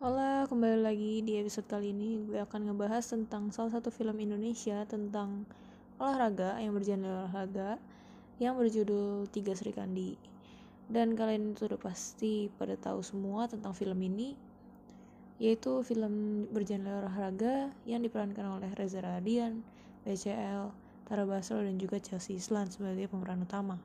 [0.00, 4.88] Halo, kembali lagi di episode kali ini gue akan ngebahas tentang salah satu film Indonesia
[4.88, 5.44] tentang
[6.00, 7.76] olahraga yang bergenre olahraga
[8.40, 10.16] yang berjudul Tiga Sri Kandi.
[10.88, 14.32] Dan kalian itu udah pasti pada tahu semua tentang film ini
[15.36, 19.60] yaitu film bergenre olahraga yang diperankan oleh Reza Radian,
[20.08, 20.72] BCL,
[21.04, 23.76] Tara Basro dan juga Chelsea Islan sebagai pemeran utama.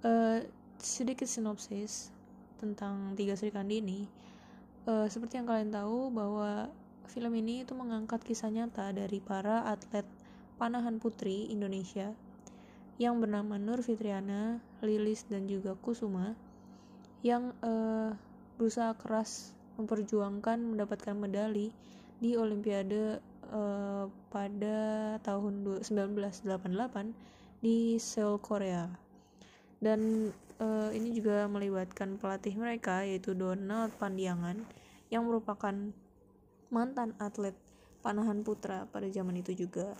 [0.00, 0.40] Uh,
[0.80, 2.10] sedikit sinopsis
[2.62, 4.06] tentang Tiga Sri Kandi ini
[4.86, 6.70] uh, seperti yang kalian tahu bahwa
[7.10, 10.06] film ini itu mengangkat kisah nyata dari para atlet
[10.56, 12.14] panahan putri Indonesia
[13.02, 16.38] yang bernama Nur Fitriana, Lilis dan juga Kusuma
[17.26, 18.14] yang uh,
[18.58, 21.74] berusaha keras memperjuangkan mendapatkan medali
[22.22, 23.18] di Olimpiade
[23.50, 24.78] uh, pada
[25.26, 26.46] tahun 1988
[27.58, 28.86] di Seoul Korea.
[29.82, 30.30] Dan
[30.62, 34.62] uh, ini juga melibatkan pelatih mereka yaitu Donald Pandiangan
[35.10, 35.74] yang merupakan
[36.72, 37.58] mantan atlet
[38.00, 39.92] panahan putra pada zaman itu juga.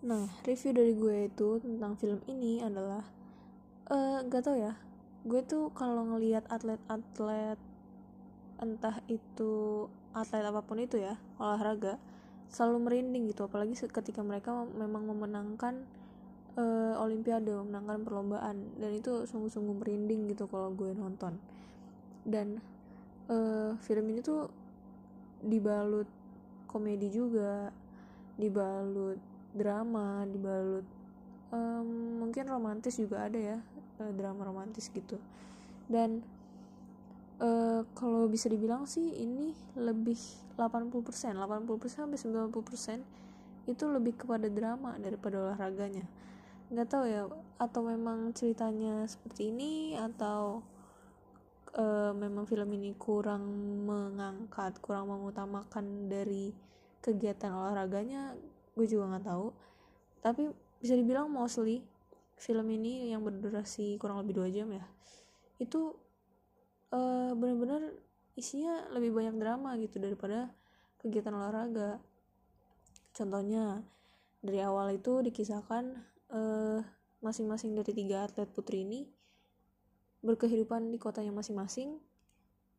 [0.00, 3.04] Nah, review dari gue itu tentang film ini adalah
[3.92, 4.72] uh, gak tau ya,
[5.28, 7.60] gue tuh kalau ngelihat atlet-atlet
[8.60, 9.86] entah itu
[10.16, 11.96] atlet apa pun itu ya olahraga
[12.52, 15.86] selalu merinding gitu apalagi ketika mereka memang memenangkan
[16.60, 18.56] uh, olimpiade memenangkan perlombaan.
[18.76, 21.40] Dan itu sungguh-sungguh merinding gitu kalau gue nonton.
[22.22, 22.60] Dan
[23.32, 24.52] uh, film ini tuh
[25.40, 26.06] dibalut
[26.68, 27.72] komedi juga
[28.36, 29.16] dibalut
[29.50, 30.86] drama dibalut
[31.50, 33.58] um, mungkin romantis juga ada ya
[33.98, 35.16] uh, drama romantis gitu.
[35.90, 36.22] Dan
[37.42, 40.20] uh, kalau bisa dibilang sih ini lebih
[40.54, 46.04] 80% 80% sampai 90% itu lebih kepada drama daripada olahraganya
[46.70, 47.26] nggak tahu ya
[47.58, 50.62] atau memang ceritanya seperti ini atau
[51.74, 53.42] uh, memang film ini kurang
[53.84, 56.54] mengangkat kurang mengutamakan dari
[57.02, 58.38] kegiatan olahraganya
[58.78, 59.46] gue juga nggak tahu.
[60.22, 60.42] Tapi
[60.78, 61.82] bisa dibilang mostly
[62.40, 64.86] film ini yang berdurasi kurang lebih dua jam ya
[65.60, 65.92] itu
[66.96, 67.92] uh, benar-benar
[68.34, 70.48] isinya lebih banyak drama gitu daripada
[71.04, 72.00] kegiatan olahraga.
[73.12, 73.84] Contohnya
[74.40, 76.80] dari awal itu dikisahkan uh,
[77.20, 79.06] masing-masing dari tiga atlet putri ini
[80.20, 81.96] berkehidupan di kotanya masing-masing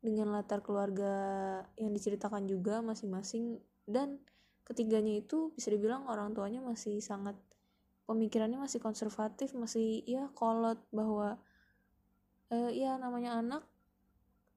[0.01, 1.13] dengan latar keluarga
[1.77, 3.61] yang diceritakan juga masing-masing.
[3.85, 4.21] Dan
[4.65, 7.37] ketiganya itu bisa dibilang orang tuanya masih sangat
[8.05, 11.39] pemikirannya masih konservatif masih ya kolot bahwa
[12.49, 13.63] uh, ya namanya anak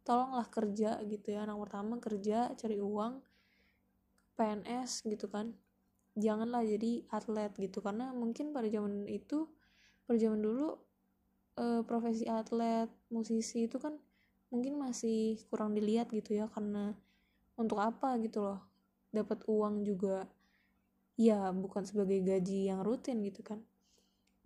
[0.05, 1.45] tolonglah kerja gitu ya.
[1.49, 3.21] Anak pertama kerja cari uang
[4.35, 5.55] PNS gitu kan
[6.15, 7.83] janganlah jadi atlet gitu.
[7.83, 9.51] Karena mungkin pada zaman itu
[10.07, 10.79] pada zaman dulu
[11.59, 13.99] e, profesi atlet musisi itu kan
[14.51, 16.47] mungkin masih kurang dilihat gitu ya.
[16.51, 16.95] Karena
[17.59, 18.61] untuk apa gitu loh
[19.15, 20.27] dapat uang juga
[21.15, 23.63] ya bukan sebagai gaji yang rutin gitu kan.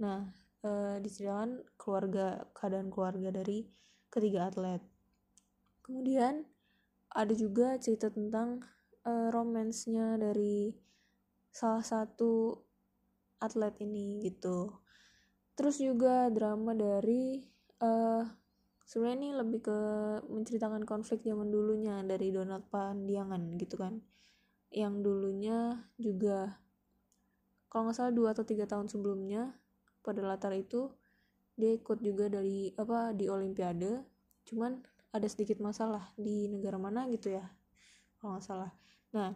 [0.01, 0.29] Nah
[0.65, 3.69] e, diceritakan keluarga keadaan keluarga dari
[4.13, 4.81] ketiga atlet.
[5.85, 6.45] Kemudian
[7.09, 8.61] ada juga cerita tentang
[9.05, 10.77] e, romansnya dari
[11.59, 12.55] salah satu
[13.43, 14.79] atlet ini gitu.
[15.59, 17.43] Terus juga drama dari
[17.83, 18.23] uh,
[18.87, 19.81] sebenarnya ini lebih ke
[20.31, 23.99] menceritakan konflik zaman dulunya dari Donald Pandiangan gitu kan.
[24.71, 26.63] Yang dulunya juga
[27.67, 29.59] kalau nggak salah dua atau tiga tahun sebelumnya
[30.07, 30.95] pada latar itu
[31.59, 34.07] dia ikut juga dari apa di Olimpiade.
[34.47, 34.79] Cuman
[35.11, 37.51] ada sedikit masalah di negara mana gitu ya
[38.23, 38.71] kalau nggak salah.
[39.11, 39.35] Nah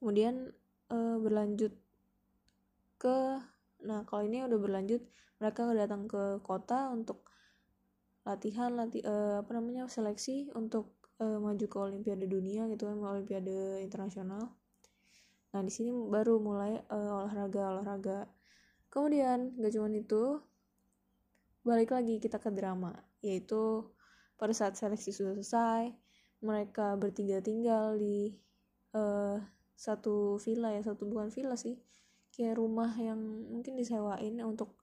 [0.00, 0.48] kemudian
[0.92, 1.72] uh, berlanjut
[2.98, 3.40] ke
[3.78, 5.02] nah kalau ini udah berlanjut
[5.38, 7.22] mereka datang ke kota untuk
[8.26, 13.80] latihan latih uh, apa namanya seleksi untuk uh, maju ke olimpiade dunia gitu kan olimpiade
[13.80, 14.52] internasional.
[15.54, 18.18] Nah di sini baru mulai uh, olahraga olahraga.
[18.92, 20.42] Kemudian gak cuma itu
[21.64, 23.84] balik lagi kita ke drama yaitu
[24.40, 25.92] pada saat seleksi sudah selesai
[26.40, 28.32] mereka bertiga tinggal di
[28.94, 29.36] uh,
[29.78, 31.78] satu villa ya satu bukan villa sih.
[32.34, 34.74] Kayak rumah yang mungkin disewain untuk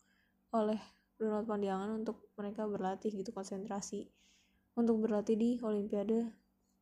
[0.56, 0.80] oleh
[1.20, 4.08] Donald Pandiangan untuk mereka berlatih gitu konsentrasi.
[4.80, 6.32] Untuk berlatih di Olimpiade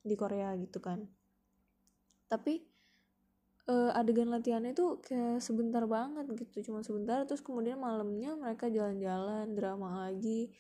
[0.06, 1.02] di Korea gitu kan.
[2.30, 2.62] Tapi
[3.70, 7.26] uh, adegan latihannya itu kayak sebentar banget gitu cuma sebentar.
[7.26, 10.54] Terus kemudian malamnya mereka jalan-jalan drama lagi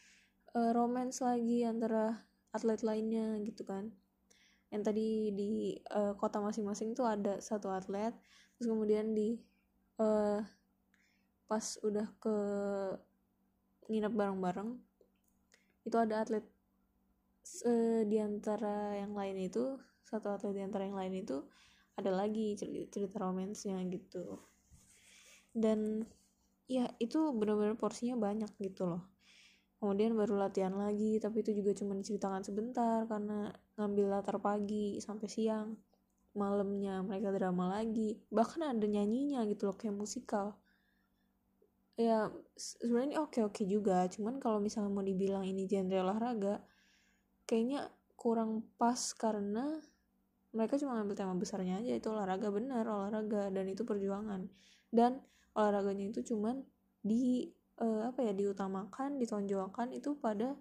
[0.57, 3.89] uh, romance lagi antara atlet lainnya gitu kan
[4.73, 8.09] yang tadi di uh, kota masing-masing tuh ada satu atlet.
[8.57, 9.37] Terus kemudian di
[10.01, 10.41] uh,
[11.45, 12.35] pas udah ke
[13.93, 14.73] nginep bareng-bareng
[15.85, 16.41] itu ada atlet
[17.69, 21.45] uh, di antara yang lain itu satu atlet di antara yang lain itu
[21.93, 24.41] ada lagi cerita, cerita romansnya gitu.
[25.53, 26.01] Dan
[26.65, 29.05] ya itu benar-benar porsinya banyak gitu loh.
[29.77, 35.27] Kemudian baru latihan lagi tapi itu juga cuma diceritakan sebentar karena ngambil latar pagi sampai
[35.29, 35.77] siang.
[36.33, 38.17] Malamnya mereka drama lagi.
[38.33, 40.57] Bahkan ada nyanyinya gitu loh kayak musikal.
[41.93, 44.09] Ya sebenarnya oke oke juga.
[44.09, 46.61] Cuman kalau misalnya mau dibilang ini genre olahraga
[47.45, 49.77] kayaknya kurang pas karena
[50.53, 51.93] mereka cuma ngambil tema besarnya aja.
[51.93, 53.53] Itu olahraga benar olahraga.
[53.53, 54.49] Dan itu perjuangan.
[54.89, 55.21] Dan
[55.53, 56.65] olahraganya itu cuman
[57.05, 57.49] di
[57.81, 60.57] uh, apa ya diutamakan ditonjolkan itu pada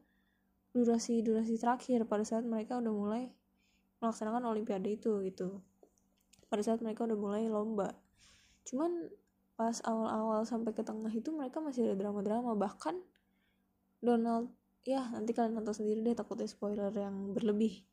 [0.72, 3.22] durasi durasi terakhir pada saat mereka udah mulai
[4.00, 5.60] melaksanakan olimpiade itu gitu.
[6.48, 7.92] Pada saat mereka udah mulai lomba.
[8.64, 9.08] Cuman
[9.54, 12.56] pas awal-awal sampai ke tengah itu mereka masih ada drama-drama.
[12.56, 12.98] Bahkan
[14.02, 14.50] Donald
[14.82, 17.86] ya nanti kalian nonton sendiri deh takutnya spoiler yang berlebih.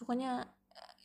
[0.00, 0.48] Pokoknya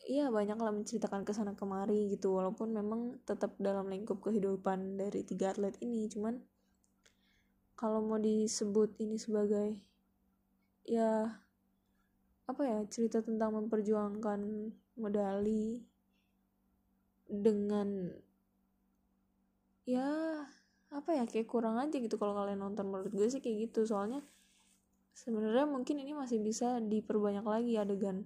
[0.07, 2.39] ya banyak lah menceritakan ke sana kemari gitu.
[2.39, 6.07] Walaupun memang tetap dalam lingkup kehidupan dari tiga atlet ini.
[6.07, 6.39] Cuman
[7.75, 9.80] kalau mau disebut ini sebagai
[10.87, 11.39] ya
[12.49, 14.41] apa ya cerita tentang memperjuangkan
[14.97, 15.85] medali
[17.29, 18.09] dengan
[19.85, 20.09] ya
[20.89, 22.89] apa ya kayak kurang aja gitu kalau kalian nonton.
[22.89, 23.85] Menurut gue sih kayak gitu.
[23.85, 24.25] Soalnya
[25.13, 28.25] sebenarnya mungkin ini masih bisa diperbanyak lagi adegan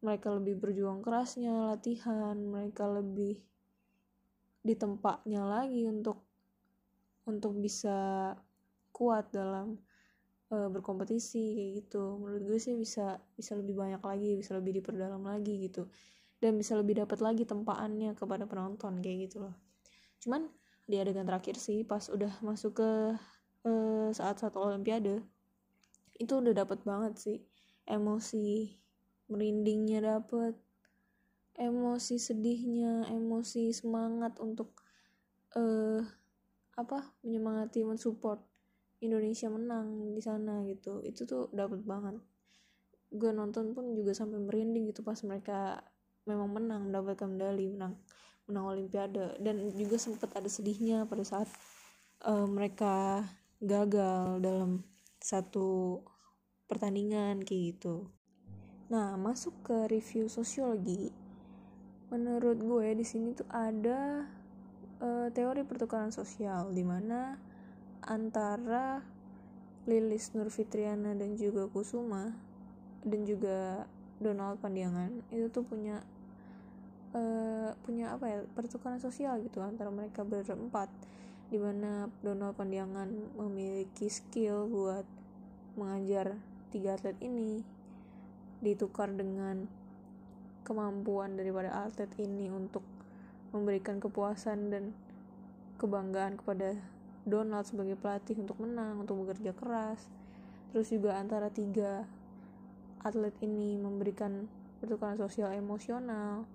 [0.00, 3.36] mereka lebih berjuang kerasnya latihan mereka lebih
[4.64, 6.24] di tempatnya lagi untuk
[7.28, 8.32] untuk bisa
[8.96, 9.76] kuat dalam
[10.50, 12.18] uh, berkompetisi kayak gitu.
[12.20, 15.88] Menurut gue sih bisa bisa lebih banyak lagi bisa lebih diperdalam lagi gitu.
[16.40, 19.54] Dan bisa lebih dapat lagi tempaannya kepada penonton kayak gitu loh.
[20.20, 20.48] Cuman
[20.90, 22.90] di adegan terakhir sih pas udah masuk ke
[23.64, 25.22] uh, saat satu olimpiade
[26.20, 27.38] itu udah dapat banget sih
[27.86, 28.74] emosi
[29.30, 30.58] merindingnya dapet
[31.54, 34.74] emosi sedihnya emosi semangat untuk
[35.54, 36.02] uh,
[36.74, 38.42] apa menyemangati mensupport
[39.00, 41.00] Indonesia menang di sana gitu.
[41.04, 42.16] Itu tuh dapat banget.
[43.10, 45.82] Gue nonton pun juga sampai merinding gitu pas mereka
[46.28, 47.98] memang menang mendapatkan medali menang
[48.46, 49.40] menang olimpiade.
[49.40, 51.48] Dan juga sempat ada sedihnya pada saat
[52.28, 53.24] uh, mereka
[53.60, 54.84] gagal dalam
[55.20, 56.00] satu
[56.68, 58.08] pertandingan kayak gitu.
[58.92, 61.30] Nah masuk ke review sosiologi
[62.10, 64.26] menurut gue di sini tuh ada
[64.98, 67.38] uh, teori pertukaran sosial di mana
[68.04, 69.04] antara
[69.88, 72.32] Lilis Nurfitriana dan juga Kusuma
[73.04, 73.88] dan juga
[74.20, 76.04] Donald Pandiangan itu tuh punya
[77.16, 80.92] uh, punya apa ya pertukaran sosial gitu antara mereka berempat
[81.50, 85.02] di mana Donald Pandiangan memiliki skill buat
[85.74, 86.38] mengajar
[86.70, 87.64] tiga atlet ini
[88.60, 89.66] ditukar dengan
[90.62, 92.84] kemampuan daripada atlet ini untuk
[93.50, 94.84] memberikan kepuasan dan
[95.80, 96.78] kebanggaan kepada
[97.24, 100.08] Donald sebagai pelatih untuk menang, untuk bekerja keras.
[100.72, 102.06] Terus juga antara tiga
[103.00, 104.46] atlet ini memberikan
[104.80, 106.48] pertukaran sosial emosional,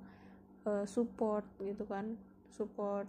[0.65, 2.17] uh, support gitu kan,
[2.49, 3.05] support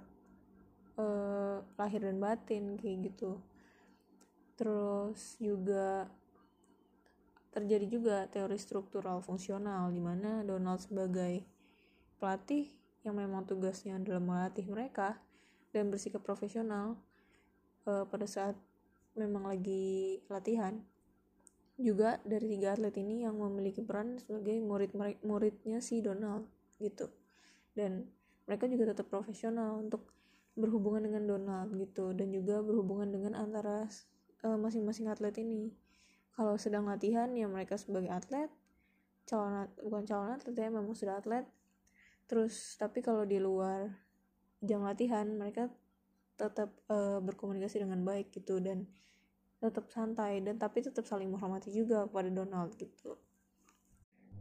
[1.00, 3.40] uh, lahir dan batin kayak gitu.
[4.56, 6.08] Terus juga
[7.56, 11.40] terjadi juga teori struktural fungsional di mana Donald sebagai
[12.20, 12.68] pelatih
[13.00, 15.16] yang memang tugasnya adalah melatih mereka
[15.72, 17.00] dan bersikap profesional
[17.86, 18.54] uh, pada saat
[19.16, 20.76] memang lagi latihan
[21.76, 26.48] juga dari tiga atlet ini yang memiliki peran sebagai murid muridnya si Donald
[26.80, 27.12] gitu.
[27.76, 28.08] Dan
[28.48, 30.08] mereka juga tetap profesional untuk
[30.56, 32.16] berhubungan dengan Donald gitu.
[32.16, 33.84] Dan juga berhubungan dengan antara
[34.40, 35.76] eh, masing-masing uh, atlet ini.
[36.32, 38.48] Kalau sedang latihan ya mereka sebagai atlet.
[39.28, 41.44] Calon bukan calon atlet ya memang sudah atlet.
[42.24, 43.92] Terus tapi kalau di luar
[44.64, 45.68] jam latihan mereka
[46.36, 48.84] tetap uh, berkomunikasi dengan baik gitu dan
[49.56, 53.16] tetap santai dan tapi tetap saling menghormati juga kepada Donald gitu.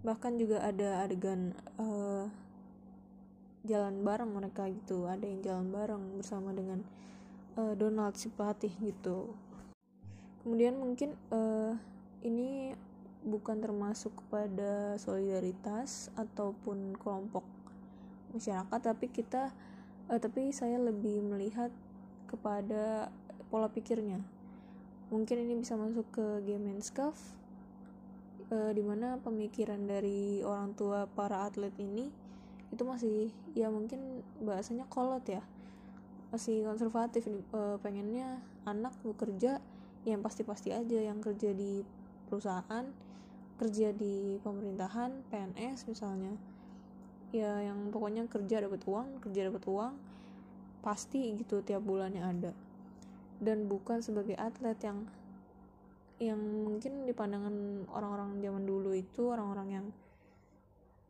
[0.04, 2.28] Bahkan juga ada adegan uh,
[3.66, 6.86] jalan bareng mereka gitu ada yang jalan bareng bersama dengan
[7.58, 9.34] uh, Donald si pelatih gitu.
[10.46, 11.74] Kemudian mungkin uh,
[12.22, 12.78] ini
[13.26, 17.42] bukan termasuk kepada solidaritas ataupun kelompok
[18.30, 19.50] masyarakat tapi kita
[20.10, 21.74] uh, tapi saya lebih melihat
[22.30, 23.10] kepada
[23.50, 24.22] pola pikirnya.
[25.14, 27.18] Mungkin ini bisa masuk ke game and scuff
[28.50, 32.10] uh, di mana pemikiran dari orang tua para atlet ini
[32.74, 35.46] itu masih ya mungkin bahasanya kolot ya.
[36.34, 39.62] Masih konservatif uh, pengennya anak bekerja
[40.06, 41.82] yang pasti-pasti aja yang kerja di
[42.30, 42.86] perusahaan
[43.56, 46.36] kerja di pemerintahan PNS misalnya
[47.42, 49.94] ya yang pokoknya kerja dapat uang kerja dapat uang
[50.86, 52.52] pasti gitu tiap bulannya ada.
[53.42, 55.04] Dan bukan sebagai atlet yang
[56.16, 59.86] yang mungkin di pandangan orang-orang zaman dulu itu orang-orang yang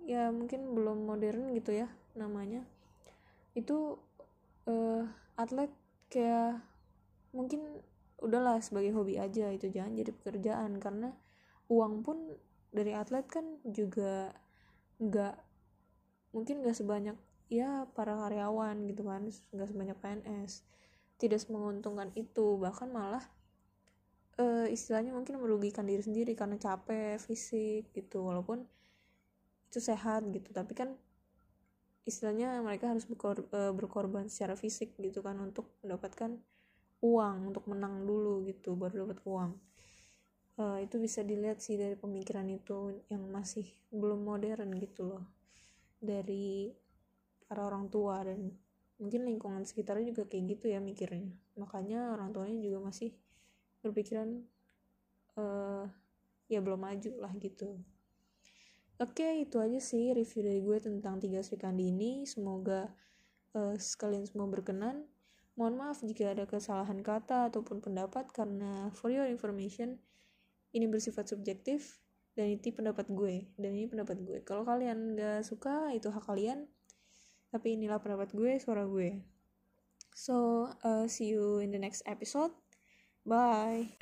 [0.06, 2.66] ya mungkin belum modern gitu ya namanya.
[3.54, 4.02] Itu
[4.66, 5.06] uh,
[5.38, 5.70] atlet
[6.10, 6.64] kayak
[7.36, 7.62] mungkin
[8.24, 10.82] udahlah sebagai hobi aja itu jangan jadi pekerjaan.
[10.82, 11.14] Karena
[11.70, 12.18] uang pun
[12.74, 14.34] dari atlet kan juga
[14.98, 15.45] nggak
[16.36, 17.16] mungkin nggak sebanyak
[17.48, 20.68] ya para karyawan gitu kan nggak sebanyak PNS
[21.16, 23.24] tidak menguntungkan itu bahkan malah
[24.40, 28.68] uh, istilahnya mungkin merugikan diri sendiri karena capek fisik gitu walaupun
[29.72, 30.52] itu sehat gitu.
[30.52, 30.90] Tapi kan
[32.06, 36.38] istilahnya mereka harus berkor uh, berkorban secara fisik gitu kan untuk mendapatkan
[37.00, 39.52] uang untuk menang dulu gitu baru dapat uang.
[40.56, 45.24] Uh, itu bisa dilihat sih dari pemikiran itu yang masih belum modern gitu loh
[46.06, 46.72] dari
[47.50, 48.54] para orang tua dan
[48.96, 51.36] mungkin lingkungan sekitarnya juga kayak gitu ya mikirnya.
[51.60, 53.12] Makanya orang tuanya juga masih
[53.84, 54.42] berpikiran
[55.36, 55.86] uh,
[56.48, 57.82] ya belum maju lah gitu.
[58.96, 62.24] Oke itu aja sih review dari gue tentang tiga Sri Kandi ini.
[62.24, 62.88] Semoga
[63.52, 65.04] uh, sekalian semua berkenan.
[65.60, 70.00] Mohon maaf jika ada kesalahan kata ataupun pendapat karena for your information
[70.76, 72.04] ini bersifat subjektif
[72.36, 74.44] dan ini pendapat gue dan ini pendapat gue.
[74.44, 76.68] Kalau kalian gak suka itu hak kalian.
[77.50, 79.24] Tapi inilah pendapat gue suara gue.
[80.12, 82.52] So uh, see you in the next episode.
[83.24, 83.96] Bye.